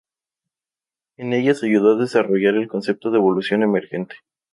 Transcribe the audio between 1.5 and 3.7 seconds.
ayudó a desarrollar el concepto de evolución